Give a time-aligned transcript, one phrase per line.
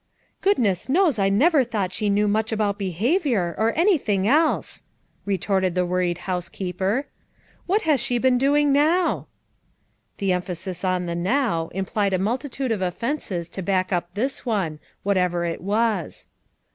[0.41, 4.81] "Goodness knows I never thought she knew much about behavior, or anything else!"
[5.25, 7.05] re torted the worried housekeeper.
[7.67, 9.27] "What has she been doing now?"
[10.17, 14.79] The emphasis on the "now," implied a multitude of offenses to back up this one,
[15.03, 16.25] whatever it was.